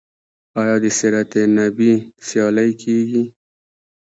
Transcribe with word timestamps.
آیا 0.61 0.75
د 0.83 0.85
سیرت 0.99 1.31
النبی 1.43 1.93
سیالۍ 2.27 2.71
کیږي؟ 2.81 3.23